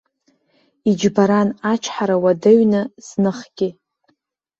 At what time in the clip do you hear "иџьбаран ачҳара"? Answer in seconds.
0.89-2.15